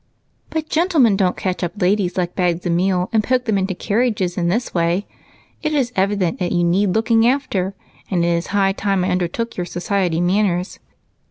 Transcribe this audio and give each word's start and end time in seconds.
"But 0.49 0.67
gentlemen 0.67 1.15
don't 1.15 1.37
catch 1.37 1.63
up 1.63 1.79
ladies 1.79 2.17
like 2.17 2.33
bags 2.33 2.65
of 2.65 2.71
meal 2.71 3.07
and 3.13 3.23
poke 3.23 3.45
them 3.45 3.59
into 3.59 3.75
carriages 3.75 4.35
in 4.35 4.47
this 4.47 4.73
way. 4.73 5.05
It 5.61 5.75
is 5.75 5.93
evident 5.95 6.39
that 6.39 6.51
you 6.51 6.63
need 6.63 6.95
looking 6.95 7.27
after, 7.27 7.75
and 8.09 8.25
it 8.25 8.29
is 8.29 8.47
high 8.47 8.71
time 8.71 9.05
I 9.05 9.11
undertook 9.11 9.57
your 9.57 9.65
society 9.67 10.19
manners. 10.19 10.79